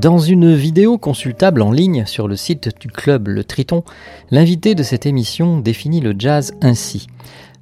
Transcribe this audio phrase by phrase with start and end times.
[0.00, 3.84] Dans une vidéo consultable en ligne sur le site du club Le Triton,
[4.30, 7.06] l'invité de cette émission définit le jazz ainsi.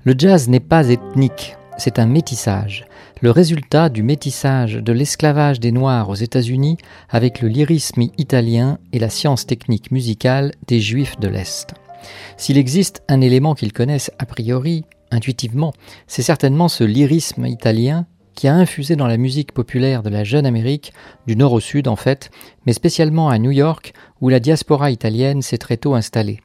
[0.05, 2.87] Le jazz n'est pas ethnique, c'est un métissage,
[3.23, 6.77] le résultat du métissage de l'esclavage des Noirs aux États-Unis
[7.11, 11.75] avec le lyrisme italien et la science technique musicale des Juifs de l'Est.
[12.37, 15.73] S'il existe un élément qu'ils connaissent a priori, intuitivement,
[16.07, 18.07] c'est certainement ce lyrisme italien
[18.39, 20.93] qui a infusé dans la musique populaire de la jeune Amérique,
[21.27, 22.31] du nord au sud en fait,
[22.67, 26.39] mais spécialement à New York, où la diaspora italienne s'est très tôt installée.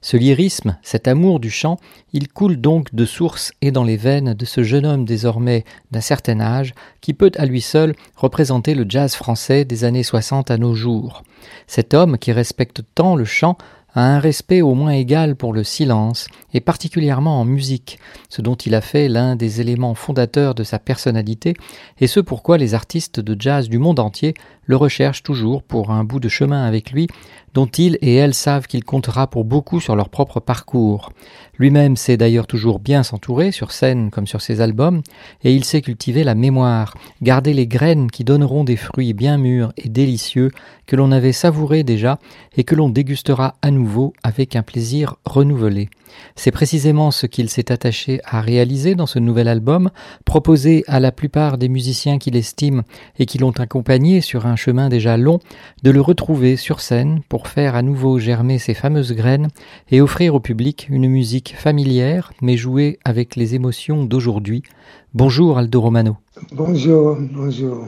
[0.00, 1.78] Ce lyrisme, cet amour du chant,
[2.12, 6.00] il coule donc de source et dans les veines de ce jeune homme désormais d'un
[6.00, 10.58] certain âge, qui peut à lui seul représenter le jazz français des années 60 à
[10.58, 11.22] nos jours.
[11.68, 13.56] Cet homme qui respecte tant le chant
[13.96, 18.54] a un respect au moins égal pour le silence, et particulièrement en musique, ce dont
[18.54, 21.54] il a fait l'un des éléments fondateurs de sa personnalité,
[21.98, 24.34] et ce pourquoi les artistes de jazz du monde entier
[24.66, 27.06] le recherchent toujours pour un bout de chemin avec lui,
[27.54, 31.10] dont ils et elles savent qu'il comptera pour beaucoup sur leur propre parcours.
[31.58, 35.00] Lui-même sait d'ailleurs toujours bien s'entourer, sur scène comme sur ses albums,
[35.42, 39.72] et il sait cultiver la mémoire, garder les graines qui donneront des fruits bien mûrs
[39.78, 40.50] et délicieux
[40.86, 42.18] que l'on avait savourés déjà
[42.56, 45.88] et que l'on dégustera à nouveau avec un plaisir renouvelé.
[46.34, 49.90] C'est précisément ce qu'il s'est attaché à réaliser dans ce nouvel album,
[50.24, 52.82] proposé à la plupart des musiciens qu'il estime
[53.18, 55.40] et qui l'ont accompagné sur un chemin déjà long,
[55.82, 59.48] de le retrouver sur scène pour faire à nouveau germer ces fameuses graines
[59.90, 64.62] et offrir au public une musique familière mais jouée avec les émotions d'aujourd'hui.
[65.14, 66.16] Bonjour Aldo Romano.
[66.52, 67.86] Bonjour, bonjour.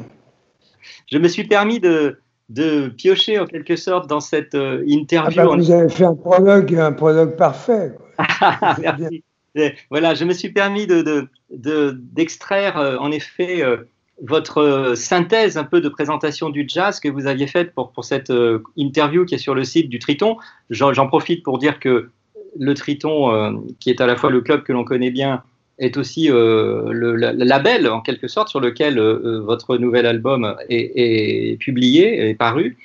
[1.10, 5.36] Je me suis permis de, de piocher en quelque sorte dans cette euh, Ah interview.
[5.42, 7.92] bah, en- vous avez fait un prologue, un prologue parfait.
[8.80, 9.22] Merci.
[9.54, 13.78] Et Voilà, je me suis permis de, de- de- d'extraire euh, en effet euh,
[14.22, 18.04] votre euh, synthèse un peu de présentation du jazz que vous aviez faite pour, pour
[18.04, 20.36] cette euh, interview qui est sur le site du Triton.
[20.70, 22.10] J'en, profite pour dire que
[22.58, 25.42] le Triton, euh, qui est à la fois le club que l'on connaît bien,
[25.78, 29.76] est aussi euh, le, la- le label en quelque sorte sur lequel euh, euh, votre
[29.76, 32.76] nouvel album est, publié, est paru.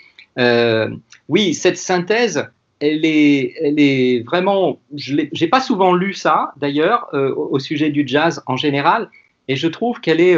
[1.30, 2.48] Oui, cette synthèse,
[2.80, 4.80] elle est, elle est vraiment.
[4.96, 9.10] Je n'ai pas souvent lu ça, d'ailleurs, au, sujet du jazz en général,
[9.48, 10.38] et je trouve qu'elle est,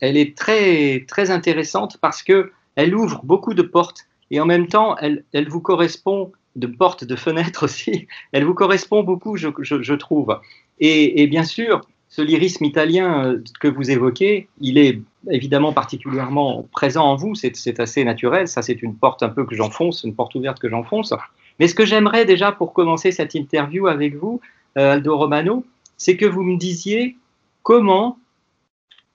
[0.00, 4.66] elle est très, très intéressante parce que elle ouvre beaucoup de portes et en même
[4.66, 8.06] temps, elle, elle vous correspond de portes, de fenêtres aussi.
[8.32, 10.38] Elle vous correspond beaucoup, je, trouve.
[10.80, 17.04] Et, bien sûr, ce lyrisme italien euh, que vous évoquez, il est évidemment particulièrement présent
[17.04, 20.34] en vous, c'est assez naturel, ça c'est une porte un peu que j'enfonce, une porte
[20.34, 21.14] ouverte que j'enfonce.
[21.58, 24.40] Mais ce que j'aimerais déjà pour commencer cette interview avec vous,
[24.76, 25.64] euh, Aldo Romano,
[25.96, 27.16] c'est que vous me disiez
[27.62, 28.18] comment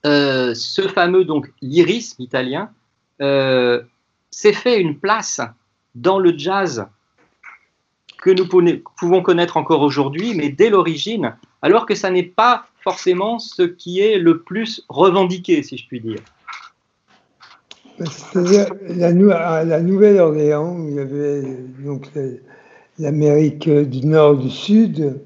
[0.06, 2.70] euh, ce fameux donc lyrisme italien
[4.30, 5.40] s'est fait une place
[5.96, 6.86] dans le jazz
[8.28, 13.38] que nous pouvons connaître encore aujourd'hui, mais dès l'origine, alors que ça n'est pas forcément
[13.38, 16.20] ce qui est le plus revendiqué, si je puis dire.
[17.98, 19.12] C'est-à-dire la,
[19.80, 21.42] Nouvelle-Orléans, il y avait
[21.78, 22.22] donc la-
[22.98, 25.20] l'Amérique du Nord, du Sud,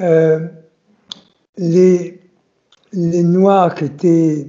[0.00, 0.46] euh,
[1.56, 2.20] les,
[2.92, 4.46] les Noirs qui étaient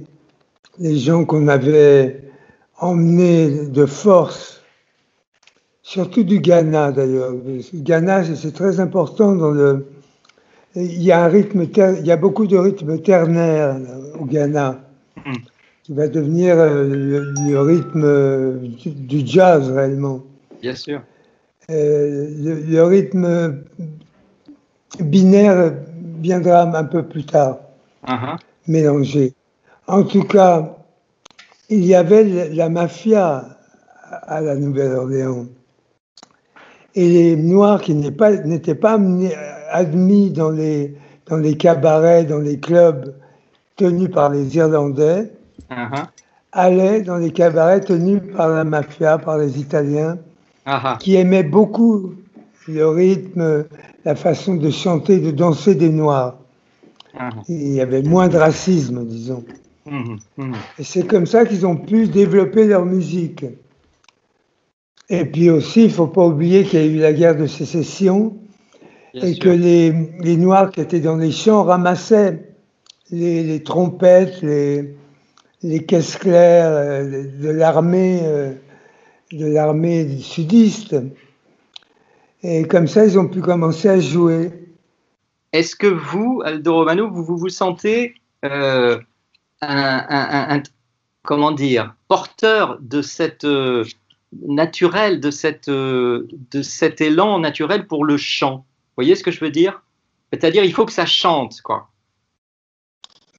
[0.78, 2.24] les gens qu'on avait
[2.78, 4.61] emmenés de force,
[5.82, 7.32] surtout du Ghana d'ailleurs.
[7.74, 9.86] Ghana, c'est- très important dans le.
[10.74, 13.88] Il y a un rythme, ter- il y a beaucoup de rythmes ternaires là,
[14.18, 14.80] au Ghana
[15.26, 15.32] Mm.
[15.82, 20.22] qui va devenir euh, le, le rythme euh, du, du jazz réellement.
[20.62, 21.02] Bien sûr.
[21.70, 23.62] Euh, le, le rythme
[25.00, 25.74] binaire
[26.20, 27.58] viendra un peu plus tard,
[28.06, 28.36] Uh-huh.
[28.66, 29.32] mélangé.
[29.86, 30.76] En tout cas,
[31.68, 33.44] il y avait la mafia
[34.10, 35.46] à la Nouvelle-Orléans.
[36.94, 39.34] Et les Noirs qui n'étaient pas, amenés-
[39.70, 40.94] admis dans les,
[41.26, 43.14] dans les cabarets, dans les clubs
[43.76, 45.30] tenus par les Irlandais,
[45.70, 46.04] Uh-huh.
[46.52, 50.18] allaient dans les cabarets tenus par la mafia, par les Italiens,
[50.66, 50.98] Uh-huh.
[50.98, 52.12] qui aimaient beaucoup
[52.68, 53.64] le rythme,
[54.04, 56.36] la façon de chanter, de danser des Noirs.
[57.18, 57.30] Ah.
[57.48, 59.44] Il y avait moins de racisme, disons.
[59.86, 60.52] Mhm, mhm.
[60.78, 63.44] Et c'est comme ça qu'ils ont pu développer leur musique.
[65.12, 67.46] Et puis aussi, il ne faut pas oublier qu'il y a eu la guerre de
[67.46, 68.34] sécession
[69.12, 69.44] Bien et sûr.
[69.44, 72.48] que les, les Noirs qui étaient dans les champs ramassaient
[73.10, 74.96] les, les trompettes, les,
[75.62, 78.54] les caisses claires euh, de l'armée euh,
[79.32, 80.96] de l'armée sudiste.
[82.42, 84.50] Et comme ça, ils ont pu commencer à jouer.
[85.52, 88.14] Est-ce que vous, Aldo Romano, vous vous, vous sentez
[88.46, 88.98] euh,
[89.60, 90.62] un, un- un-
[91.22, 93.84] comment dire, porteur de cette euh,
[94.46, 99.30] naturel, de cette euh, de cet élan naturel pour le chant Vous voyez ce que
[99.30, 99.82] je veux dire?
[100.32, 101.88] C'est-à-dire, il faut que ça chante, quoi.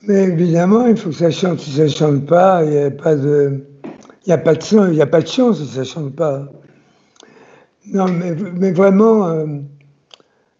[0.03, 1.59] Mais évidemment, il faut que ça chante.
[1.59, 3.65] Si ça chante pas, il n'y a pas de,
[4.25, 6.47] il y a pas de il y a pas de chance si ça chante pas.
[7.85, 9.45] Non, mais, mais vraiment, euh,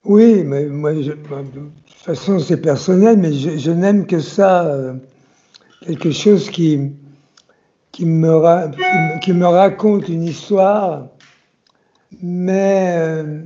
[0.03, 4.93] oui, mais moi, de toute façon, c'est personnel, mais je, je n'aime que ça, euh,
[5.85, 6.91] quelque chose qui,
[7.93, 11.07] qui me, ra- qui me- qui me raconte une histoire,
[12.21, 13.43] mais euh,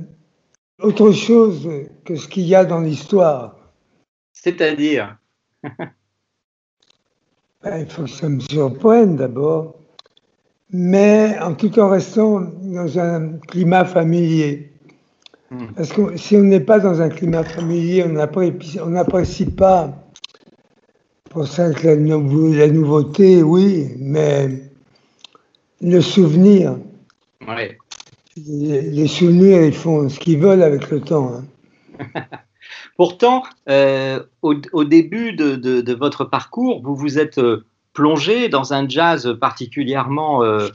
[0.82, 1.68] autre chose
[2.04, 3.54] que ce qu'il y a dans l'histoire.
[4.32, 5.16] C'est-à-dire,
[7.62, 9.74] Ben, il faut que ça me surprenne d'abord,
[10.70, 14.72] mais en tout en restant dans un climat familier.
[15.50, 15.66] Hmm.
[15.74, 19.92] Parce que si on n'est pas dans un climat familier, on n'apprécie pas.
[21.30, 24.48] Pour ça que la, nouveau- la nouveauté, oui, mais
[25.80, 26.76] le souvenir,
[27.46, 27.76] ouais.
[28.36, 31.32] les, souvenirs, ils font ce qu'ils veulent avec le temps.
[31.34, 31.44] hein.
[32.96, 38.48] Pourtant, euh, au, au début de, de- de votre parcours, vous vous êtes euh, plongé
[38.48, 40.68] dans un jazz particulièrement euh,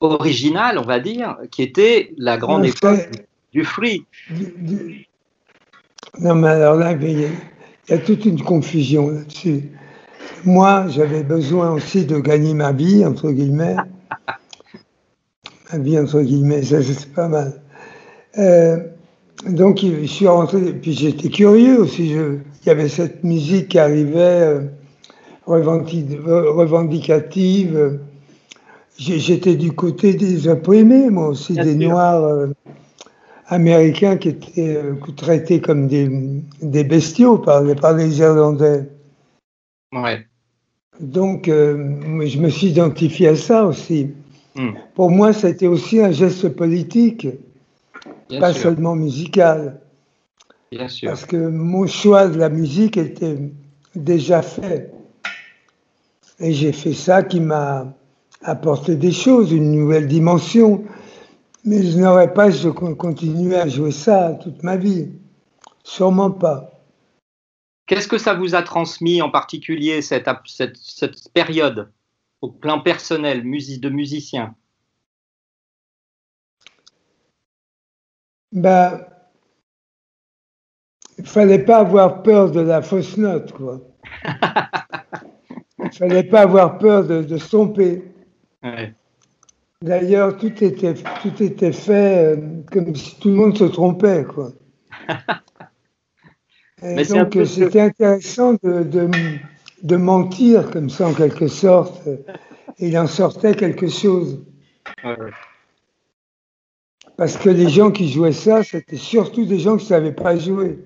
[0.00, 3.08] original, on va dire, qui était la grande Non, époque
[3.52, 4.04] du free.
[4.30, 5.06] du- du-
[6.20, 7.28] Non, mais alors là, il y, a,
[7.88, 9.62] il y a toute une confusion là-dessus.
[10.44, 13.76] Moi, j'avais besoin aussi de gagner ma vie, entre guillemets.
[15.72, 17.60] Ma vie, entre guillemets, ça, c'est pas mal.
[18.38, 18.76] Euh,
[19.48, 22.10] donc, je suis rentré, puis j'étais curieux aussi.
[22.14, 24.60] je- il y avait cette musique qui arrivait, euh,
[25.46, 27.98] revendi- revendicative.
[28.96, 31.90] J'étais du côté des opprimés, moi aussi, Bien des sûr.
[31.90, 32.24] Noirs.
[32.24, 32.46] euh,
[33.48, 34.80] américains qui étaient
[35.16, 36.08] traités comme des,
[36.62, 38.88] des bestiaux par les Irlandais.
[39.96, 40.26] Ouais.
[41.00, 41.76] Donc, euh,
[42.26, 44.10] je me suis identifié à ça aussi.
[44.54, 44.70] Hmm.
[44.94, 47.28] Pour moi, c'était aussi un geste politique,
[48.28, 49.80] Bien pas sûr, seulement musical.
[50.70, 51.10] bien sûr.
[51.10, 53.38] Parce que mon choix de la musique était
[53.94, 54.92] déjà fait.
[56.40, 57.94] Et j'ai fait ça qui m'a
[58.42, 60.84] apporté des choses, une nouvelle dimension.
[61.64, 62.48] Mais je n'aurais pas
[62.98, 65.08] continué à jouer ça toute ma vie.
[65.84, 66.75] Sûrement pas.
[67.86, 71.92] Qu'est-ce que ça vous a transmis en particulier cette, cette, cette période
[72.40, 74.54] au plan personnel de musicien?
[78.52, 79.06] Ben,
[81.18, 83.80] il fallait pas avoir peur de la fausse note, quoi.
[85.78, 88.02] Il fallait pas avoir peur de, de se tromper.
[88.62, 88.94] Ouais.
[89.82, 94.50] D'ailleurs, tout était, tout était fait euh, comme si tout le monde se trompait, quoi.
[96.82, 99.08] Mais donc, peu euh, que- c'était intéressant de, de,
[99.82, 102.06] de mentir comme ça, en quelque sorte.
[102.78, 104.44] Et il en sortait quelque chose.
[105.02, 105.16] Ouais.
[107.16, 110.36] Parce que les gens qui jouaient ça, c'était surtout des gens qui ne savaient pas
[110.36, 110.78] jouer.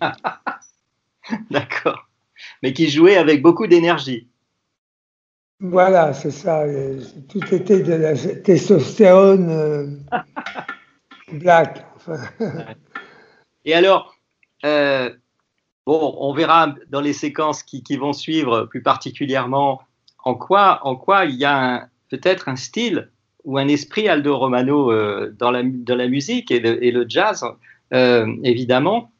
[1.50, 2.08] D'accord.
[2.62, 4.28] Mais qui jouait avec beaucoup d'énergie.
[5.60, 6.62] Voilà, c'est ça.
[6.62, 9.86] euh, Tout était de la testostérone euh,
[11.32, 11.84] black.
[11.96, 12.18] Enfin,
[13.64, 14.13] Et alors,
[14.64, 15.10] euh,
[15.86, 19.82] bon, on verra dans les séquences qui, vont suivre plus particulièrement
[20.24, 20.80] en quoi,
[21.26, 23.10] il y a peut-être un style
[23.44, 25.62] ou un esprit Aldo Romano euh, dans, la,
[26.08, 27.44] musique et le, jazz,
[27.92, 29.10] euh, évidemment.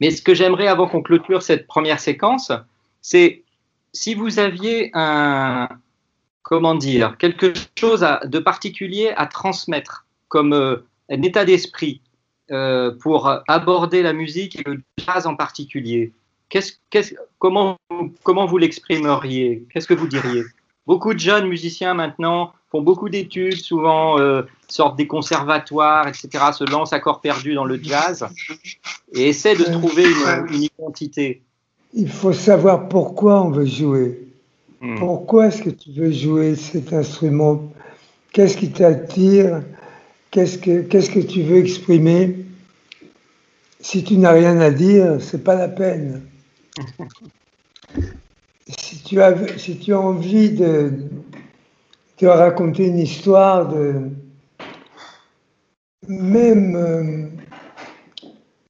[0.00, 2.50] Mais ce que j'aimerais avant qu'on clôture cette première séquence,
[3.02, 3.44] c'est
[3.92, 5.68] si vous aviez un,
[6.42, 12.00] comment dire, quelque chose de particulier à transmettre comme un état d'esprit
[12.50, 16.12] euh, pour aborder la musique et le jazz en particulier,
[16.48, 17.76] qu'est-ce, qu'est-ce- comment,
[18.22, 19.64] comment vous l'exprimeriez?
[19.72, 20.42] Qu'est-ce que vous diriez?
[20.86, 26.64] Beaucoup de jeunes musiciens maintenant font beaucoup d'études, souvent euh, sortent des conservatoires, etc., se
[26.70, 28.26] lancent à corps perdu dans le jazz
[29.14, 31.42] et essaient de se trouver une, une identité.
[31.94, 34.26] il faut savoir pourquoi on veut jouer.
[34.80, 34.98] Hmm.
[34.98, 37.70] Pourquoi est-ce que tu veux jouer cet instrument?
[38.32, 39.62] Qu'est-ce qui t'attire?
[40.30, 42.44] Qu'est-ce que, qu'est-ce que tu veux exprimer?
[43.80, 46.22] Si tu n'as rien à dire, c'est pas la peine.
[48.78, 50.92] si, tu as, si tu as envie de,
[52.18, 54.10] de raconter une histoire de
[56.08, 57.26] même, euh,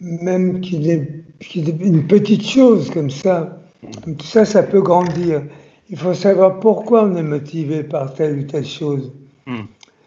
[0.00, 3.60] même qu'il est, qu'il est une petite chose comme ça,
[4.04, 5.42] tout ça, ça peut grandir.
[5.88, 9.12] Il faut savoir pourquoi on est motivé par telle ou telle chose.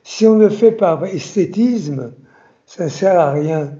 [0.03, 2.13] Si on le fait par esthétisme,
[2.65, 3.73] ça ne sert à rien.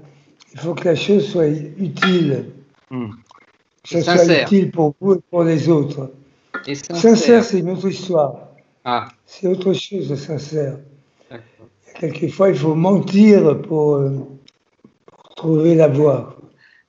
[0.52, 2.46] Il faut que la chose soit utile.
[2.90, 3.10] Hmm.
[3.88, 6.12] Que ça soit utile pour vous et pour les autres.
[6.66, 6.96] Et sincère.
[6.96, 8.36] Sincère, c'est une autre histoire.
[8.84, 10.78] Ah, C'est autre chose de sincère.
[11.98, 14.10] Quelquefois, il faut mentir pour, euh,
[15.06, 16.36] pour trouver la voie.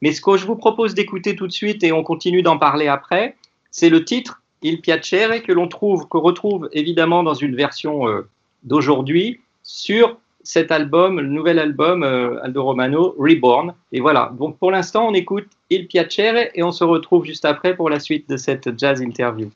[0.01, 2.87] Mais ce que je vous propose d'écouter tout de suite et on continue d'en parler
[2.87, 3.35] après,
[3.71, 8.27] c'est le titre Il Piacere que l'on trouve, que retrouve évidemment dans une version euh,
[8.65, 13.73] d'aujourd'hui sur cet album, le nouvel album euh, Aldo Romano, Reborn.
[13.91, 14.31] Et voilà.
[14.37, 17.99] Donc pour l'instant, on écoute Il Piacere et on se retrouve juste après pour la
[17.99, 19.49] suite de cette jazz interview.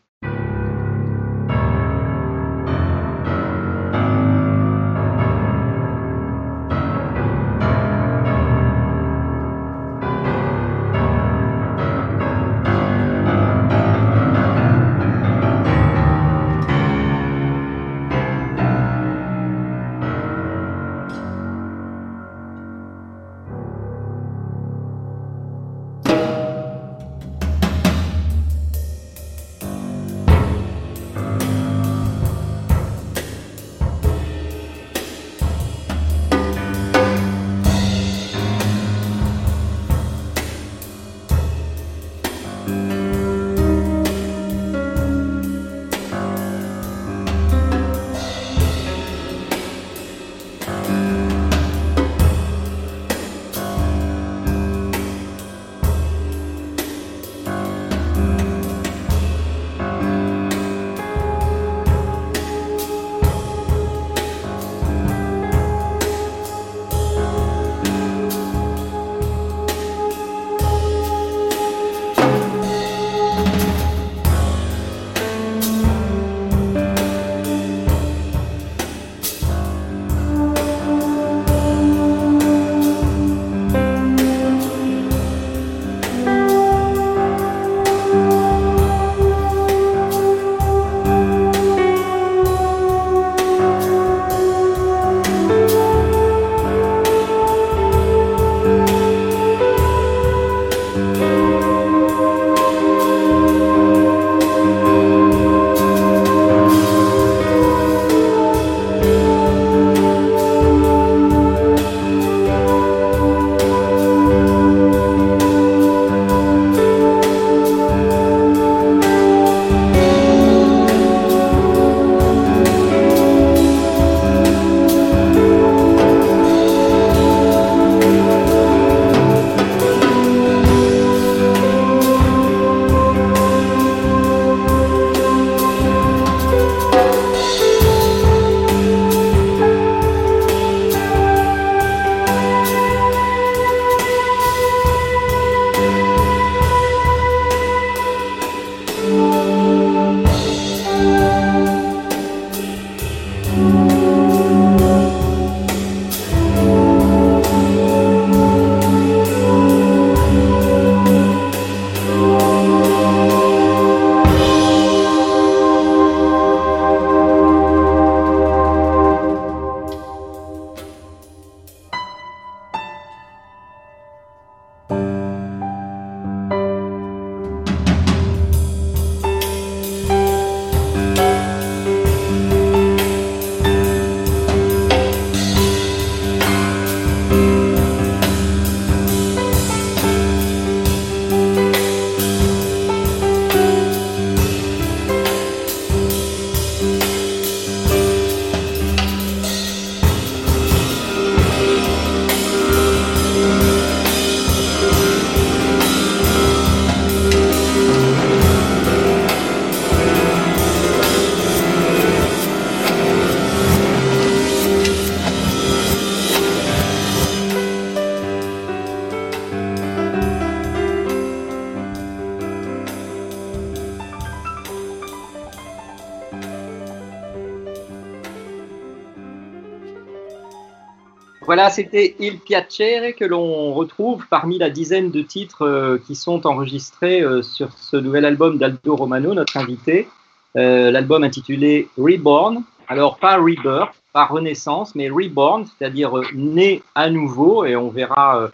[231.59, 236.47] Voilà, c'était Il Piacere que l'on retrouve parmi la dizaine de titres euh, qui sont
[236.47, 240.07] enregistrés euh, sur ce nouvel album d'Aldo Romano, notre invité.
[240.55, 242.63] Euh, L'album intitulé Reborn.
[242.87, 248.49] Alors, pas Rebirth, pas Renaissance, mais Reborn, c'est-à-dire né à nouveau, et on verra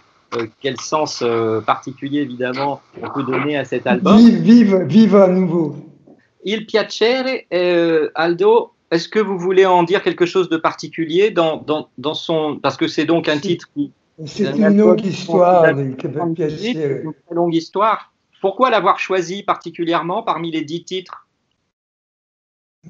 [0.60, 1.24] quel sens
[1.64, 4.18] particulier, évidemment, on peut donner à cet album.
[4.18, 5.76] Vive, vive, vive à nouveau.
[6.44, 7.44] Il Piacere,
[8.16, 12.60] Aldo, est-ce que vous voulez en dire quelque chose de particulier dans, dans, dans son...
[12.62, 13.92] Parce que c'est donc un titre qui...
[14.26, 17.02] C'est un une longue histoire, date le de Québec 78, Piacere.
[17.04, 18.14] une très longue histoire.
[18.40, 21.28] Pourquoi l'avoir choisi particulièrement parmi les dix titres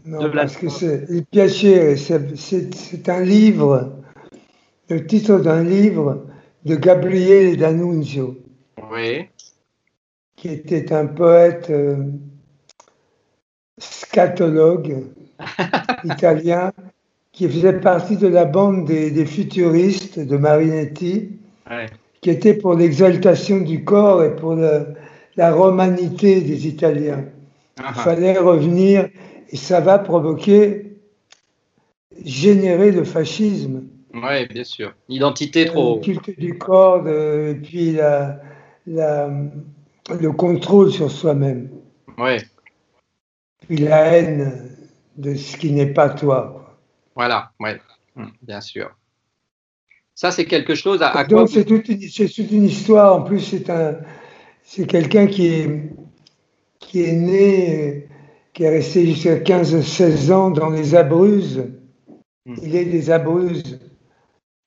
[0.05, 3.93] Non, parce que c'est Il Piacere, c'est- c'est un livre,
[4.89, 6.25] le titre d'un livre
[6.63, 8.37] de Gabriele D'Annunzio,
[8.91, 9.25] Oui.
[10.35, 11.97] qui était un poète euh,
[13.79, 15.05] scatologue
[16.03, 16.71] italien
[17.31, 21.31] qui faisait partie de la bande des, des futuristes de Marinetti,
[21.69, 21.87] Ouais.
[22.21, 24.87] qui était pour l'exaltation du corps et pour le-
[25.35, 27.25] la romanité des Italiens.
[27.79, 29.09] Ah, Il fallait revenir
[29.49, 30.95] et ça va provoquer,
[32.23, 33.83] générer le fascisme.
[34.13, 34.93] Oui, bien sûr.
[35.09, 35.95] Identité trop.
[35.97, 38.39] Le culte du corps de- et puis la-
[38.87, 39.29] la-
[40.19, 41.69] le contrôle sur soi-même.
[42.17, 42.37] Oui,
[43.67, 44.74] Puis la haine
[45.17, 46.75] de ce qui n'est pas toi.
[47.15, 47.79] voilà, ouais.
[48.17, 48.89] Hum, bien sûr.
[50.13, 53.17] Ça, c'est quelque chose à, Donc c'est toute, une- c'est toute une histoire.
[53.17, 53.97] En plus, c'est un,
[54.63, 55.89] c'est quelqu'un qui est,
[56.79, 57.99] qui est né, euh,
[58.53, 61.69] qui est resté jusqu'à 15-16 ans dans les Abruzzes.
[62.45, 62.55] Mm.
[62.63, 63.79] Il est des Abruzzes,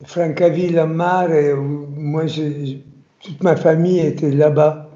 [0.04, 1.58] Francavilla Mare.
[1.58, 2.82] Où moi, j'ai-
[3.22, 4.90] toute ma famille était là-bas.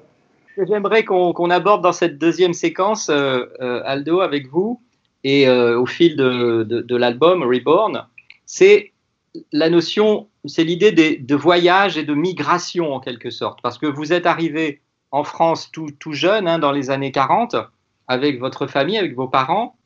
[0.68, 4.80] J'aimerais qu'on aborde dans cette deuxième séquence, euh, euh, Aldo, avec vous,
[5.24, 8.06] et euh, au fil de, l'album Reborn,
[8.44, 8.92] c'est
[9.52, 14.12] la notion, c'est l'idée de voyage et de migration en quelque sorte, parce que vous
[14.12, 14.80] êtes arrivé
[15.10, 17.56] en France tout, jeune, hein, dans les années 40,
[18.08, 19.76] avec votre famille, avec vos parents,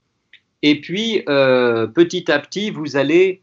[0.63, 3.43] et puis euh, petit à petit, vous allez,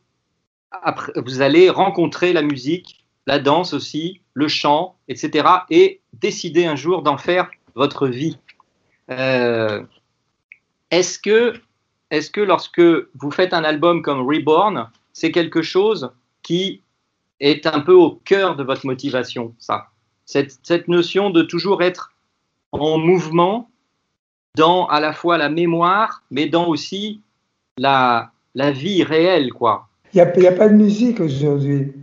[1.15, 7.01] vous allez rencontrer la musique, la danse aussi, le chant, etc., et décider un jour
[7.03, 8.37] d'en faire votre vie.
[9.09, 9.83] Euh,
[10.91, 11.53] est-ce que,
[12.13, 16.11] est-ce que lorsque vous faites un album comme Reborn, c'est quelque chose
[16.43, 16.83] qui
[17.39, 19.87] est un peu au cœur de votre motivation, ça?
[20.25, 22.13] Cette, notion de toujours être
[22.71, 23.67] en mouvement
[24.55, 27.21] dans à la fois la mémoire, mais dans aussi
[27.79, 29.87] la, vie réelle, quoi.
[30.13, 31.93] Il n'y a pas de musique aujourd'hui.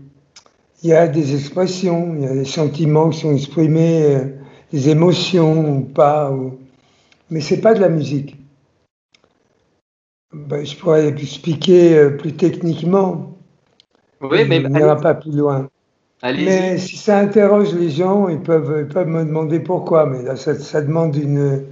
[0.83, 4.25] Il y a des expressions, il y a des sentiments qui sont exprimés, euh,
[4.73, 6.33] des émotions ou pas.
[6.33, 6.59] ou-
[7.31, 8.40] Mais c'est pas de la musique.
[10.33, 13.37] Ben, je pourrais expliquer euh, plus techniquement.
[14.21, 15.69] Oui, mais on n'ira pas plus loin.
[16.23, 20.07] Mais si ça interroge les gens, ils peuvent, ils peuvent me demander pourquoi.
[20.07, 21.67] Mais là, ça, ça demande une,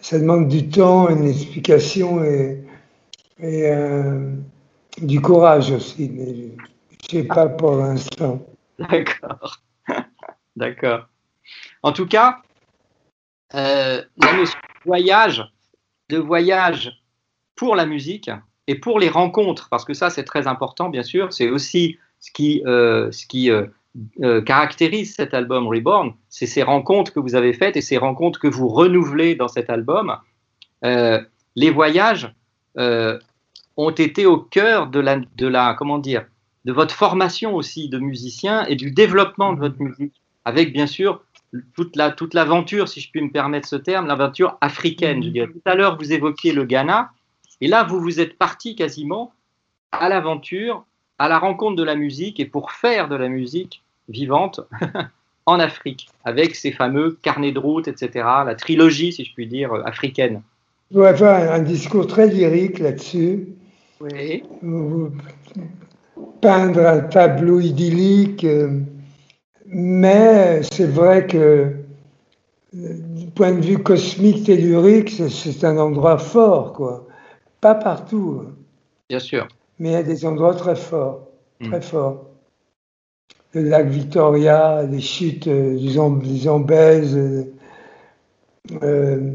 [0.00, 2.64] ça demande du temps, une explication et,
[3.38, 4.34] et, euh,
[5.00, 6.10] du courage aussi.
[6.12, 6.56] Mais
[7.02, 8.44] je sais pas pour l'instant.
[8.78, 9.60] D'accord.
[10.56, 11.08] D'accord.
[11.82, 12.38] En tout cas,
[13.54, 15.44] euh, la notion de voyage,
[16.08, 17.03] de voyage
[17.56, 18.30] pour la musique
[18.66, 22.30] et pour les rencontres, parce que ça c'est très important bien sûr, c'est aussi ce
[22.32, 23.66] qui, euh, ce qui euh,
[24.22, 28.40] euh, caractérise cet album Reborn, c'est ces rencontres que vous avez faites et ces rencontres
[28.40, 30.16] que vous renouvelez dans cet album.
[31.56, 32.34] Les voyages
[32.76, 36.24] ont été au cœur de la, de la, comment dire,
[36.64, 40.14] de votre formation aussi de musicien et du développement de votre musique,
[40.44, 41.22] avec bien sûr
[41.74, 45.22] toute la toute l'aventure, si je puis me permettre ce terme, l'aventure africaine.
[45.22, 47.10] Tout à l'heure, vous évoquiez le Ghana,
[47.60, 49.32] et là, vous vous êtes parti quasiment
[49.92, 50.84] à l'aventure,
[51.18, 54.60] à la rencontre de la musique et pour faire de la musique vivante
[55.46, 58.10] en Afrique, avec ces fameux carnets de route, etc.,
[58.46, 60.42] la trilogie, si je puis dire, euh, africaine.
[60.90, 63.48] Dois faire un discours très lyrique là-dessus.
[64.00, 64.42] Oui.
[64.62, 65.12] Vous-
[66.40, 68.44] Peindre un tableau idyllique.
[68.44, 68.80] euh,
[69.66, 71.72] Mais c'est vrai que euh,
[72.72, 77.06] du point de vue cosmique, tellurique, c'est un endroit fort, quoi.
[77.64, 78.52] Pas partout, hein,
[79.08, 79.48] Bien sûr.
[79.78, 81.28] mais a des endroits très forts,
[81.60, 81.68] Mm.
[81.70, 82.26] très forts.
[83.54, 87.16] Le lac Victoria, les chutes euh, du Zam- du Zambèze.
[87.16, 87.44] euh,
[88.82, 89.30] euh,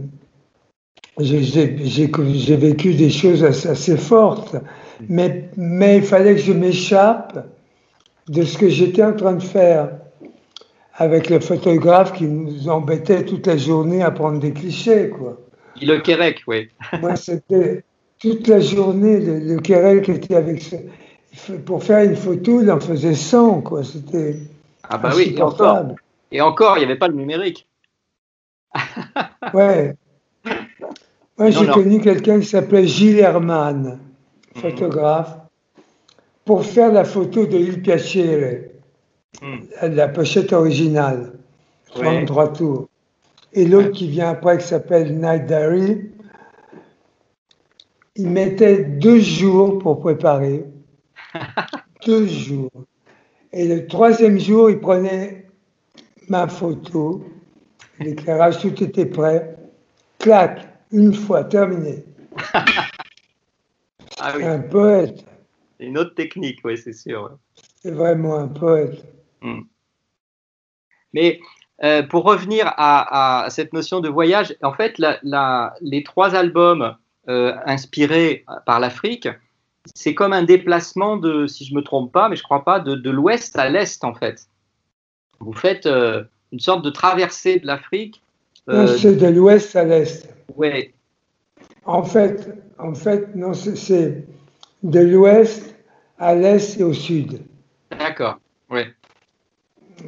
[1.19, 4.55] j'ai- vécu des choses assez, assez fortes,
[5.09, 7.47] mais, mais il fallait que je m'échappe
[8.27, 9.89] de ce que j'étais en train de faire
[10.93, 15.35] avec le photographe qui nous embêtait toute la journée à prendre des clichés, quoi.
[15.81, 16.69] Le Quérec, oui.
[17.01, 17.83] Moi, c'était
[18.19, 21.53] toute la journée, le, le Quérec était avec ce...
[21.53, 23.83] pour faire une photo, il en faisait 100, quoi.
[23.83, 24.37] C'était
[24.89, 25.47] Ah bah oui, et encore.
[25.67, 25.95] insupportable.
[26.31, 27.67] Et encore, il n'y avait pas le numérique.
[29.53, 29.95] Ouais.
[31.37, 33.99] Moi, j'ai connu quelqu'un qui s'appelait Gilles Herman,
[34.55, 35.37] photographe,
[36.45, 38.65] pour faire la photo de Il Piacere,
[39.41, 39.59] Hmm.
[39.83, 41.33] la, pochette originale,
[41.95, 42.01] Oui.
[42.01, 42.89] 33 tours.
[43.53, 46.09] Et l'autre qui vient après, qui s'appelle Night Diary,
[48.15, 50.65] il mettait deux jours pour préparer.
[52.05, 52.71] deux jours.
[53.51, 55.47] Et le troisième jour, il prenait
[56.27, 57.23] ma photo,
[57.99, 59.57] l'éclairage, tout était prêt.
[60.19, 62.03] Clac, une fois, terminé.
[64.21, 65.23] Ah oui, Un poète,
[65.79, 67.37] une autre technique, oui, c'est sûr.
[67.81, 69.01] c'est vraiment un poète.
[71.13, 71.39] Mais
[71.83, 76.35] euh, pour revenir à, à cette notion de voyage, en fait, la- la- les trois
[76.35, 76.97] albums
[77.29, 79.27] euh, inspirés par l'Afrique,
[79.95, 82.95] c'est comme un déplacement de, si je me trompe pas, mais je crois pas, de,
[82.95, 84.47] de l'ouest à l'est en fait.
[85.39, 88.21] Vous faites euh, une sorte de traversée de l'Afrique.
[88.69, 90.27] Euh, c'est de l'ouest à l'est.
[90.55, 90.93] ouais,
[91.85, 94.25] En fait, en fait, non, c'est-
[94.83, 95.75] de l'ouest
[96.17, 97.41] à l'est et au sud.
[97.91, 98.39] d'accord.
[98.69, 98.93] Ouais,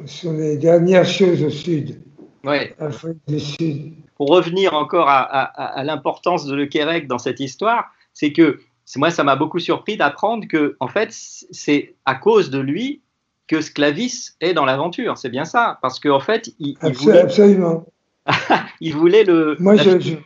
[0.06, 2.00] Ce sont les dernières choses au sud,
[2.44, 2.74] ouais.
[4.16, 8.60] Pour revenir encore à, à- à l'importance de Le Quérec dans cette histoire, c'est que
[8.96, 13.00] moi, ça m'a beaucoup surpris d'apprendre que, en fait, c'est à cause de lui
[13.46, 15.16] que Sclavis est dans l'aventure.
[15.18, 17.86] C'est bien ça, parce qu'en fait, il, voulait, Absolument.
[18.80, 19.56] il voulait le.
[19.58, 20.16] Moi, je, je-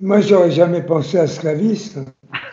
[0.00, 1.94] moi, j'aurais jamais pensé à Sclavis.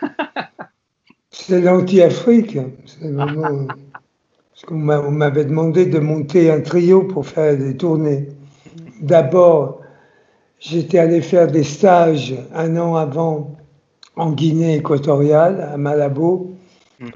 [1.30, 2.56] C'est l'anti-Afrique.
[2.86, 7.76] C'est vraiment- Parce qu'on m'a- on m'avait demandé de monter un trio pour faire des
[7.76, 8.28] tournées.
[9.00, 9.80] D'abord,
[10.60, 13.56] j'étais allé faire des stages un an avant
[14.16, 16.52] en Guinée équatoriale, à Malabo.
[17.00, 17.08] Mm.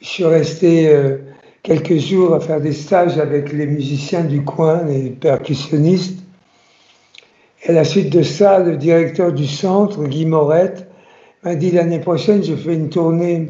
[0.00, 1.18] Je suis resté euh,
[1.62, 6.18] quelques jours à faire des stages avec les musiciens du coin, les percussionnistes.
[7.64, 10.88] Et à la suite de ça, le directeur du centre, Guy Morette,
[11.44, 13.48] m'a dit l'année prochaine, je fais une tournée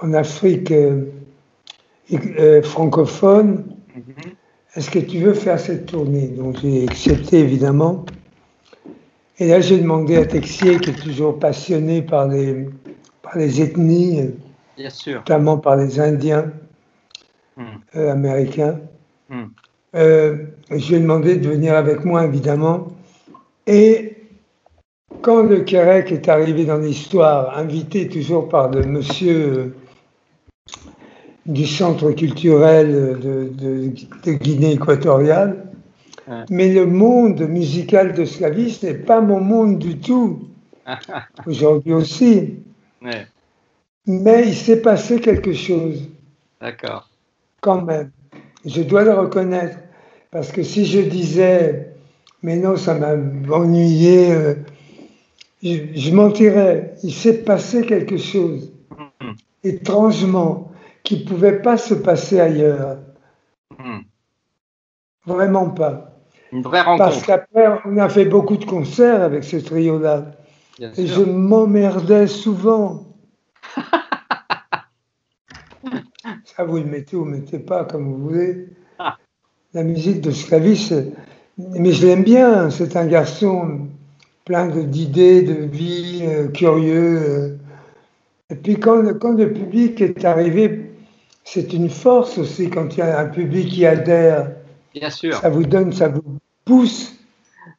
[0.00, 1.06] en Afrique euh,
[2.12, 3.64] euh, francophone.
[3.94, 4.32] Mhm.
[4.76, 8.04] Est-ce que tu veux faire cette tournée Donc j'ai accepté évidemment.
[9.38, 12.68] Et là, j'ai demandé à Texier, qui est toujours passionné par les,
[13.22, 14.30] par les ethnies,
[14.76, 15.18] Bien sûr.
[15.18, 16.52] notamment par les Indiens
[17.56, 17.62] Mm.
[17.96, 18.78] euh, américains.
[19.30, 19.44] Mm.
[19.94, 20.36] Euh,
[20.70, 22.88] je lui ai demandé de venir avec moi, évidemment.
[23.66, 24.16] Et
[25.22, 29.74] quand le Quérec est arrivé dans l'histoire, invité toujours par le monsieur
[31.46, 33.92] du centre culturel de, de-
[34.24, 35.64] de Guinée équatoriale,
[36.50, 40.40] mais le monde musical de Slavis n'est pas mon monde du tout,
[41.46, 42.54] aujourd'hui aussi.
[43.02, 43.26] Ouais,
[44.06, 46.08] Mais il s'est passé quelque chose
[46.60, 47.08] d'accord.
[47.60, 48.10] quand même.
[48.64, 49.78] Je dois le reconnaître.
[50.32, 51.94] Parce que si je disais,
[52.42, 53.14] mais non, ça m'a
[53.54, 54.54] ennuyé, euh,
[55.62, 56.94] je, je mentirais.
[57.04, 58.72] Il s'est passé quelque chose,
[59.20, 59.34] Mhm.
[59.64, 60.70] étrangement,
[61.06, 62.98] qui ne pouvait pas se passer ailleurs.
[63.78, 64.02] Mhm.
[65.24, 66.18] Vraiment pas.
[66.52, 67.26] Une vraie Parce rencontre.
[67.26, 70.32] qu'après, on a fait beaucoup de concerts avec ce trio-là.
[70.98, 73.06] Et je m'emmerdais souvent.
[76.44, 78.68] Ça, vous le mettez ou vous ne le mettez pas, comme vous voulez.
[78.98, 79.16] Ah.
[79.74, 80.92] La musique de Sclavis,
[81.58, 82.70] mais je l'aime bien.
[82.70, 83.88] C'est un garçon
[84.44, 87.22] plein d'idées, de vie, euh, curieux.
[87.22, 87.56] euh.
[88.50, 90.85] Et puis quand quand le public est arrivé,
[91.48, 94.50] c'est une force aussi quand il y a un public qui adhère.
[94.94, 95.34] Bien sûr.
[95.36, 96.22] Ça vous donne, ça vous
[96.64, 97.14] pousse.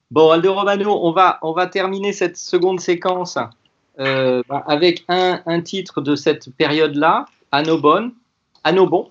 [0.09, 3.37] Bon, Aldo Romano, on va, on va terminer cette seconde séquence
[3.99, 8.11] euh, bah, avec un, un titre de cette période-là, Anobon,
[8.63, 9.09] Anobon,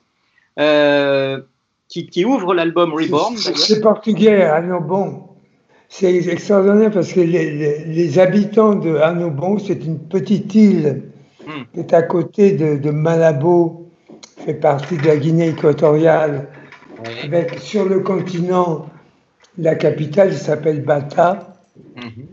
[0.59, 1.41] euh,
[1.89, 3.37] qui, qui ouvre l'album Reborn.
[3.37, 5.25] C'est- portugais, Annobon.
[5.89, 11.03] C'est extraordinaire parce que les, les- les habitants de Annobon, c'est une petite île
[11.47, 11.63] Hmm.
[11.73, 13.86] qui est à côté de, de Malabo,
[14.37, 16.49] fait partie de la Guinée équatoriale,
[17.25, 18.87] avec sur le continent,
[19.59, 21.57] la capitale qui s'appelle Bata.
[21.97, 22.27] Mhm.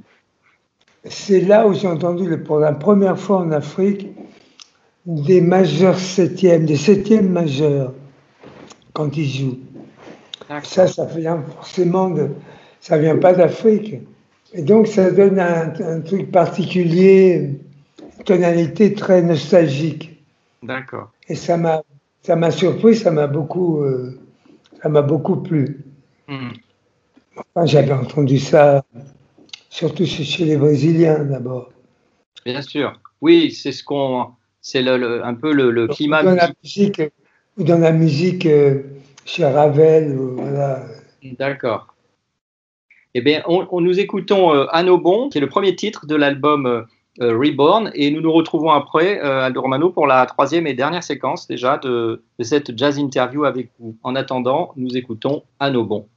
[1.05, 4.09] C'est là où j'ai entendu pour la première fois en Afrique
[5.05, 7.93] des majeurs septièmes, des septièmes majeurs
[8.93, 9.59] quand ils jouent.
[10.63, 12.29] Ça, ça vient forcément de.
[12.79, 13.95] Ça vient pas d'Afrique.
[14.53, 17.57] Et donc, ça donne un, un truc particulier,
[18.17, 20.23] une tonalité très nostalgique.
[20.61, 21.11] D'accord.
[21.27, 21.81] Et ça m'a,
[22.23, 24.19] ça m'a surpris, ça m'a beaucoup, euh,
[24.81, 25.85] ça m'a beaucoup plu.
[26.27, 26.53] Mhm.
[27.35, 28.83] Enfin, j'avais entendu ça,
[29.69, 31.71] surtout chez, les Brésiliens d'abord.
[32.45, 32.99] Bien sûr.
[33.21, 34.27] Oui, c'est ce qu'on
[34.61, 36.23] c'est le, le- un peu le, le climat.
[36.23, 37.01] Dans la musique,
[37.57, 38.83] ou dans la musique euh,
[39.25, 40.83] chez Ravel, voilà.
[41.37, 41.93] D'accord.
[43.13, 46.65] Eh bien, on, on- nous écoutons euh, Anobon, qui est le premier titre de l'album
[46.65, 46.83] euh, euh,
[47.19, 51.47] Reborn, et nous nous retrouvons après, euh, Aldo Romano, pour la troisième et dernière séquence
[51.47, 53.95] déjà de, de cette jazz interview avec vous.
[54.03, 56.07] En attendant, nous écoutons Anobon.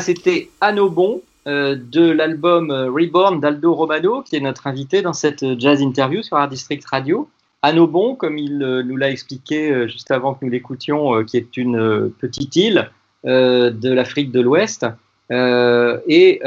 [0.00, 5.42] C'était Anobon euh, de l'album euh, Reborn d'Aldo Romano, qui est notre invité dans cette
[5.42, 7.28] euh, jazz interview sur Art District Radio.
[7.62, 12.12] Anobon, comme il euh, nous l'a expliqué juste avant que nous l'écoutions, qui est une
[12.18, 12.90] petite île
[13.24, 14.84] de l'Afrique de l'Ouest.
[15.30, 16.40] Et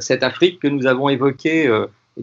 [0.00, 1.70] cette Afrique que nous avons évoquée,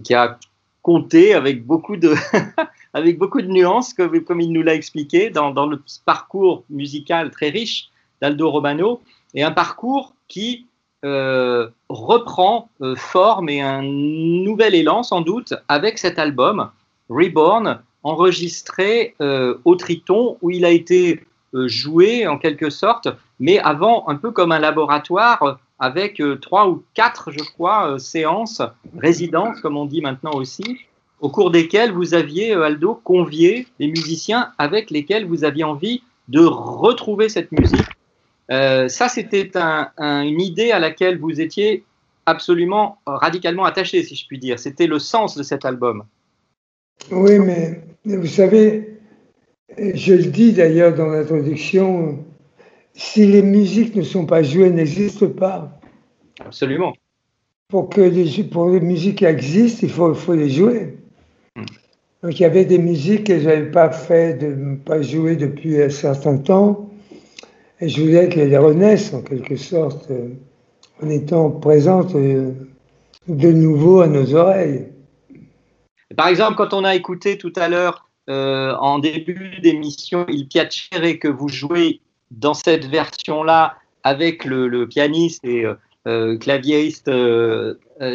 [0.04, 0.38] qui a
[0.84, 2.14] compté avec beaucoup de,
[2.94, 7.32] avec beaucoup de nuances, comme, comme il nous l'a expliqué, dans, dans le parcours musical
[7.32, 7.90] très riche
[8.22, 9.02] d'Aldo Romano,
[9.34, 10.66] et un parcours qui
[11.06, 16.72] euh, reprend euh, forme et un nouvel élan sans doute avec cet album
[17.10, 24.10] Reborn, enregistré euh, au Triton, où il a été joué en quelque sorte, mais avant
[24.10, 28.64] un peu comme un laboratoire avec trois ou quatre, je crois, séances,
[28.98, 30.80] résidences, comme on dit maintenant aussi,
[31.20, 36.44] au cours desquels vous aviez, Aldo, convié des musiciens avec lesquels vous aviez envie de
[36.44, 37.86] retrouver cette musique.
[38.52, 41.84] Euh, ça, c'était un- un- une idée à laquelle vous étiez
[42.26, 44.60] absolument radicalement attaché, si je puis dire.
[44.60, 46.04] C'était le sens de cet album.
[47.12, 49.00] Oui, mais vous savez,
[49.78, 52.24] je le dis d'ailleurs dans l'introduction,
[52.94, 55.80] si les musiques ne sont pas jouées, elles n'existent pas.
[56.40, 56.94] Absolument.
[57.70, 60.98] Pour que les, pour les musiques existent, il faut, les jouer.
[62.22, 65.82] Donc il y avait des musiques que je n'avais pas fait, de pas jouer depuis
[65.82, 66.90] un certain temps,
[67.88, 70.30] et qu'elles les renaissent en quelque sorte, euh,
[71.02, 72.52] en étant présentes euh,
[73.28, 74.88] de nouveau à nos oreilles.
[76.16, 81.20] Par exemple, quand on a écouté tout à l'heure, euh, en début d'émission, Il Piacere
[81.20, 85.66] que vous jouez dans cette version-là avec le, pianiste et
[86.40, 87.10] claviériste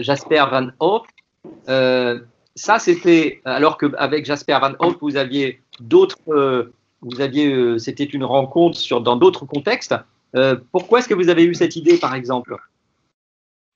[0.03, 0.69] Jasper Van
[1.69, 2.21] euh,
[2.55, 6.19] ça c'était alors qu'avec Jasper Van Hoff, vous aviez d'autres,
[7.03, 9.95] vous aviez, euh, c'était une rencontre sur, dans d'autres contextes.
[10.35, 12.57] Euh, pourquoi est-ce que vous avez eu cette idée, par exemple,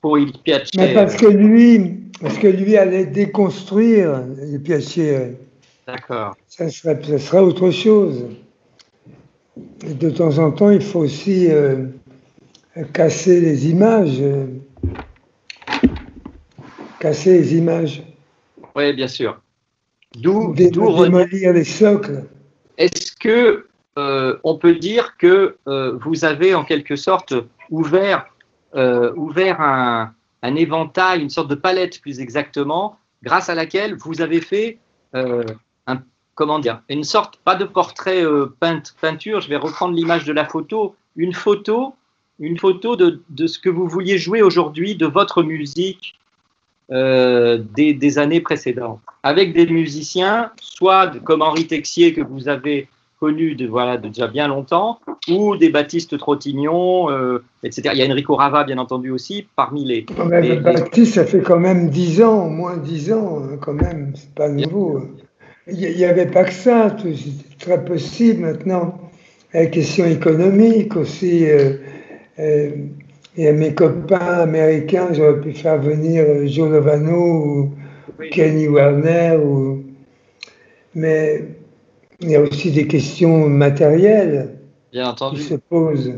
[0.00, 5.34] pour Il Piacere Mais parce que lui, parce que lui allait déconstruire les Piacere.
[5.86, 6.36] D'accord.
[6.48, 8.26] Ça serait, ça serait autre chose.
[9.86, 11.86] Et de temps en temps, il faut aussi euh,
[12.92, 14.20] casser les images.
[14.20, 14.46] euh,
[16.98, 18.02] casser les images.
[18.74, 19.40] Oui, bien sûr.
[20.16, 22.24] D'où, démolir les socles.
[22.82, 27.32] Est-ce que euh, on peut dire que euh, vous avez en quelque sorte
[27.70, 28.26] ouvert,
[28.74, 29.12] euh,
[30.42, 34.78] un, éventail, une sorte de palette plus exactement, grâce à laquelle vous avez fait
[36.34, 38.24] comment dire, une sorte, pas de portrait
[38.58, 41.94] peint- peinture, je vais reprendre l'image de la photo, une photo,
[42.40, 46.18] une photo de, ce que vous vouliez jouer aujourd'hui, de votre musique
[46.88, 52.88] des années précédentes, avec des musiciens, soit comme Henri Texier que vous avez
[53.20, 57.90] connu de, voilà, de déjà bien longtemps, ou des Baptiste Trottignon, euh, etc.
[57.92, 60.04] Il y a Enrico Rava, bien entendu, aussi, parmi les.
[60.04, 63.58] Quand même, les- Baptiste, ça fait quand même dix ans, au moins dix ans, hein,
[63.60, 65.02] quand même, c'est pas nouveau.
[65.68, 68.98] Il n'y avait pas que ça, c'est très possible maintenant.
[69.54, 71.48] La question économique aussi.
[71.48, 71.74] euh,
[72.40, 72.70] euh,
[73.36, 77.72] et à mes copains américains, j'aurais pu faire venir euh, Joe Lovano ou
[78.30, 79.38] Kenny Werner.
[79.42, 79.84] Ou...
[80.94, 81.48] Mais
[82.20, 84.58] il y a aussi des questions matérielles
[84.92, 86.12] bien qui se posent.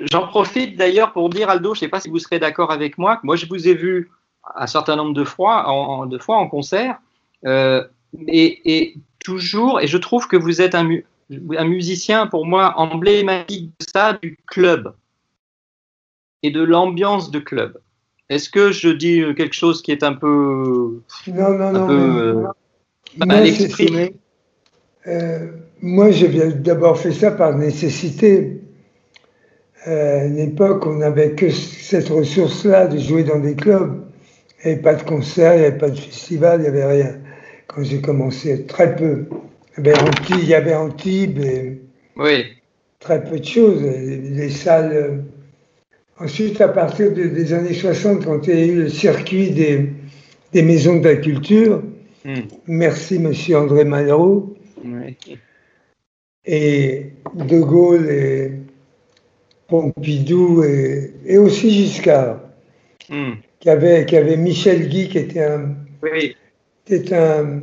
[0.00, 2.98] J'en profite d'ailleurs pour dire, Aldo, je ne sais pas si vous serez d'accord avec
[2.98, 4.10] moi, que moi je vous ai vu
[4.54, 6.98] un certain nombre de fois en, en- de fois en concert,
[7.46, 7.82] euh,
[8.28, 11.06] et, et toujours, et je trouve que vous êtes un, mu-
[11.56, 14.94] un musicien pour moi emblématique de ça, du club
[16.42, 17.78] et de l'ambiance de club.
[18.28, 21.86] Est-ce que je dis quelque chose qui est un peu, Non, non, non.
[21.86, 22.44] peu euh,
[23.24, 24.14] mal exprimé
[25.06, 25.46] Euh,
[25.80, 28.60] moi, j'ai d'abord fait ça par nécessité.
[29.86, 34.02] Euh, à une époque, on n'avait que cette ressource-là de jouer dans des clubs.
[34.64, 36.84] Il n'y avait pas de concert, il n'y avait pas de festival, il n'y avait
[36.86, 37.18] rien.
[37.68, 39.26] Quand j'ai commencé, très peu.
[39.78, 41.80] Il y avait Antibes, il y avait Antibes et
[42.16, 42.44] Oui,
[42.98, 43.82] très peu de choses.
[43.82, 45.22] Les, les salles.
[46.18, 49.90] Ensuite, à partir de- des années 60, quand il y a eu le circuit des,
[50.52, 51.82] des maisons de la culture,
[52.24, 52.40] Hmm.
[52.66, 55.16] merci Monsieur André Malraux, oui.
[56.44, 58.52] et De Gaulle et
[59.68, 62.40] Pompidou et, et aussi Giscard,
[63.08, 63.34] Hmm.
[63.60, 66.34] qui avait, qui avait Michel Guy, qui était un, oui.
[66.84, 67.60] qui était un,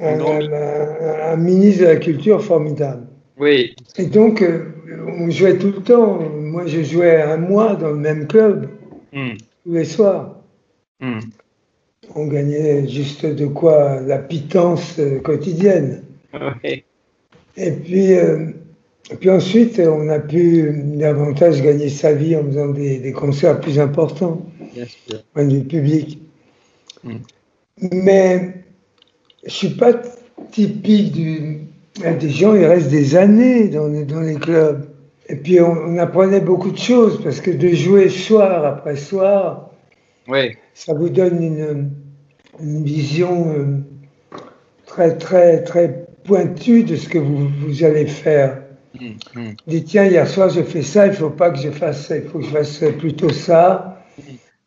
[0.00, 3.06] un- Un grand un- un- un ministre de la Culture formidable.
[3.38, 3.74] oui.
[3.98, 4.64] Et donc, euh,
[5.06, 6.20] on jouait tout le temps.
[6.20, 8.68] Moi, je jouais un mois dans le même club,
[9.12, 9.32] Hmm.
[9.64, 10.36] tous les soirs.
[11.00, 11.18] Hmm.
[12.14, 16.02] On gagnait juste de quoi la pitance euh, quotidienne.
[17.56, 18.50] Et puis, euh,
[19.10, 23.60] et puis ensuite, on a pu davantage gagner sa vie en faisant des, des concerts
[23.60, 24.46] plus importants,
[25.34, 26.22] point vue public.
[27.02, 27.16] Mm.
[27.92, 28.54] Mais
[29.44, 29.94] je suis pas
[30.52, 31.62] typique du,
[32.18, 34.86] des gens, ils restent des années dans les, dans les clubs.
[35.28, 39.70] Et puis on, on apprenait beaucoup de choses parce que de jouer soir après soir,
[40.28, 40.56] Oui.
[40.74, 41.90] ça vous donne une,
[42.60, 44.36] une vision euh,
[44.86, 48.62] très, très, très pointue de ce que vous, vous allez faire.
[49.00, 49.50] Hmm.
[49.68, 52.16] Dites, tiens, hier soir, je fais ça, il ne faut pas que je fasse ça,
[52.16, 54.02] il faut que je fasse plutôt ça.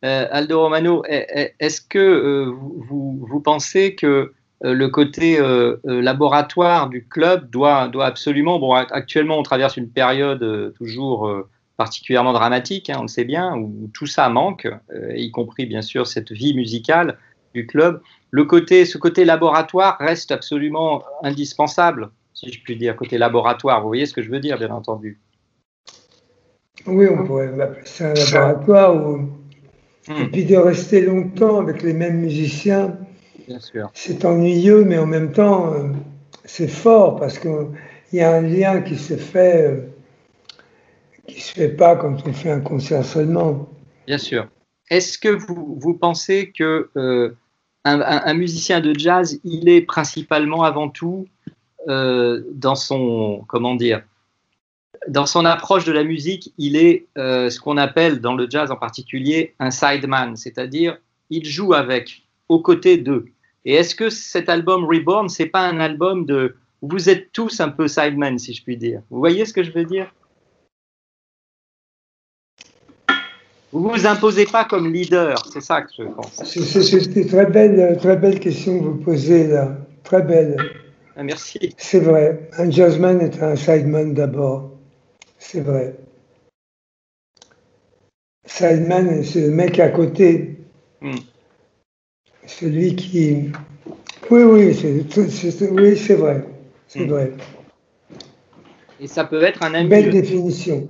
[0.04, 2.50] Euh, Aldo Romano, est- est- est-ce que euh,
[2.88, 4.32] vous, pensez que
[4.62, 9.76] le côté euh, euh, laboratoire du club doit, doit absolument, bon, act- actuellement on traverse
[9.76, 14.28] une période euh, toujours euh, particulièrement dramatique, hein, on le sait bien, où tout ça
[14.28, 17.18] manque, euh, y compris bien sûr cette vie musicale
[17.54, 18.00] du club.
[18.30, 23.80] le côté, ce côté laboratoire reste absolument indispensable, si je puis dire, côté laboratoire.
[23.80, 25.20] Vous voyez ce que je veux dire, bien entendu.
[26.86, 28.94] Oui, on pourrait appeler ça un laboratoire.
[30.08, 30.20] Hmm.
[30.20, 32.96] Et puis de rester longtemps avec les mêmes musiciens.
[33.94, 35.88] C'est ennuyeux, mais en même temps, euh,
[36.44, 37.68] c'est fort parce qu'il
[38.12, 39.80] y a un lien qui se fait, euh,
[41.26, 43.68] qui se fait pas quand on fait un concert seulement.
[44.06, 44.48] Bien sûr.
[44.90, 47.30] Est-ce que vous, vous pensez que euh,
[47.84, 51.26] un, un- un musicien de jazz, il est principalement avant tout
[51.88, 54.02] euh, dans son comment dire
[55.06, 58.70] dans son approche de la musique, il est euh, ce qu'on appelle dans le jazz
[58.70, 60.96] en particulier un sideman, c'est-à-dire
[61.28, 63.26] il joue avec, aux côtés d'eux.
[63.64, 67.70] Et est-ce que cet album Reborn, c'est pas un album de vous êtes tous un
[67.70, 69.00] peu sideman, si je puis dire.
[69.10, 70.12] Vous voyez ce que je veux dire?
[73.72, 76.44] Vous vous imposez pas comme leader, c'est ça que je pense.
[76.44, 79.76] C'est une très belle, très belle question que vous posez là.
[80.04, 80.56] Très belle.
[81.16, 81.74] Ah, Merci.
[81.76, 82.48] C'est vrai.
[82.58, 84.70] Un jazzman est un sideman d'abord.
[85.38, 85.96] C'est vrai.
[88.46, 90.56] Sideman, c'est le mec à côté.
[91.00, 91.16] Hmm.
[92.46, 93.50] Celui qui.
[94.30, 96.44] Oui, oui, c'est oui, vrai.
[96.88, 97.08] C'est Hmm.
[97.08, 97.32] vrai.
[99.00, 99.88] Et ça peut être un ami.
[99.88, 100.88] Belle définition.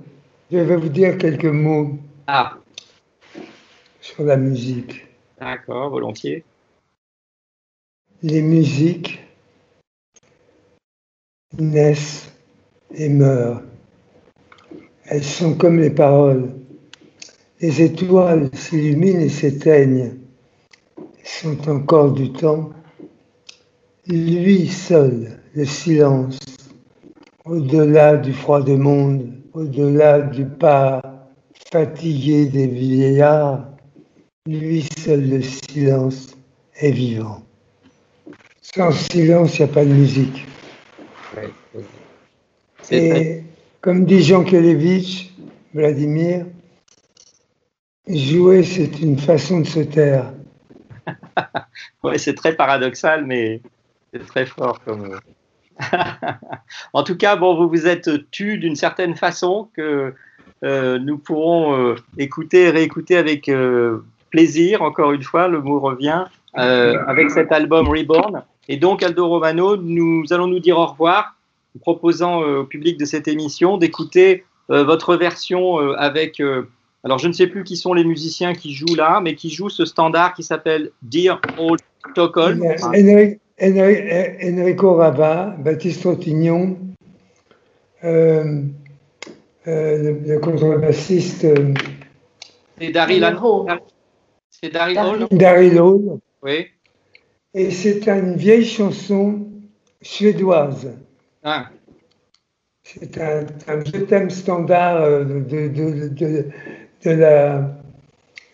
[0.51, 1.97] Je vais vous dire quelques mots
[2.27, 2.57] Ah,
[3.99, 5.07] sur la musique.
[5.39, 6.43] d'accord, volontiers.
[8.21, 9.19] Les musiques
[11.57, 12.31] naissent
[12.93, 13.61] et meurent.
[15.05, 16.53] Elles sont comme les paroles.
[17.61, 20.13] Les étoiles s'illuminent et s'éteignent.
[21.25, 22.69] Sont encore du temps.
[24.07, 26.37] Lui seul, le silence,
[27.45, 31.01] au-delà du froid des mondes, au-delà du pas
[31.71, 33.67] fatigué des vieillards,
[34.45, 36.37] lui seul le silence
[36.75, 37.41] est vivant.
[38.61, 40.45] Sans silence, il n'y a pas de musique.
[41.35, 41.83] Ouais, ouais.
[42.91, 43.43] Et
[43.81, 45.33] comme dit Jean Kelevitch,
[45.73, 46.45] Vladimir,
[48.07, 50.31] jouer, c'est une façon de se taire.
[52.03, 53.61] Ouais, c'est très paradoxal, mais
[54.13, 55.19] c'est très fort comme.
[56.93, 60.13] en tout cas, bon, vous vous êtes tu d'une certaine façon que
[60.63, 64.81] euh, nous pourrons euh, écouter et réécouter avec euh, plaisir.
[64.81, 66.25] Encore une fois, le mot revient
[66.57, 68.43] euh, avec cet album Reborn.
[68.69, 71.35] Et donc, Aldo Romano, nous allons nous dire au revoir,
[71.81, 76.41] proposant au public de cette émission d'écouter votre version avec.
[77.05, 79.69] Alors, je ne sais plus qui sont les musiciens qui jouent là, mais qui jouent
[79.69, 81.79] ce standard qui s'appelle Dear Old
[82.11, 82.61] Stockholm.
[82.63, 86.79] Enri- Enri- Enrico Rabat, Baptiste Rotignon,
[88.03, 88.63] euh,
[89.67, 91.73] euh, le, le contrebassiste euh,
[92.79, 93.79] C'est Daryl Hall.
[94.49, 96.19] C'est Daryl Hall Daryl Hall.
[96.41, 96.67] Oui.
[97.53, 99.47] Et c'est une vieille chanson
[100.01, 100.91] suédoise.
[101.43, 101.69] Ah,
[102.83, 106.45] C'est un, un vieux thème standard de, de- de-
[107.03, 107.61] de la,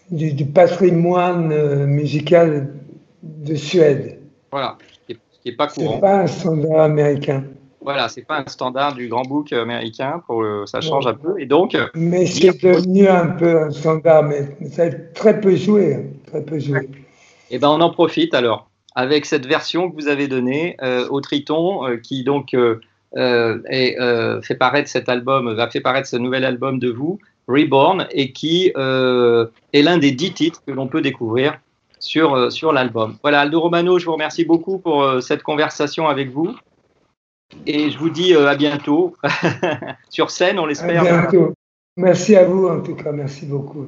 [0.10, 2.74] du, du patrimoine euh, musical
[3.24, 4.20] de Suède.
[4.52, 4.78] voilà.
[4.92, 6.00] Ce qui est- ce qui n'est pas courant.
[6.00, 7.44] pas un standard américain.
[7.84, 10.22] Voilà, c'est pas un standard du grand book américain.
[10.28, 11.39] Pour le- ça change un peu.
[11.39, 15.96] Et donc, Mais c'est devenu un peu un standard, mais c'est très peu joué.
[15.96, 16.88] hein, Très peu joué.
[17.50, 21.22] eh ben, on en profite alors avec cette version que vous avez donnée euh, au
[21.22, 22.80] Triton, euh, qui donc euh,
[23.18, 27.18] euh, euh, fait paraître cet album, va faire paraître ce nouvel album de vous,
[27.48, 31.60] Reborn, et qui euh, est l'un des dix titres que l'on peut découvrir
[32.00, 33.18] sur, euh, l'album.
[33.22, 36.56] Voilà, Aldo Romano, je vous remercie beaucoup pour euh, cette conversation avec vous.
[37.68, 39.14] Et je vous dis à bientôt
[40.10, 41.04] sur scène, on l'espère.
[41.98, 43.12] Merci à vous, en tout cas.
[43.12, 43.88] Merci beaucoup.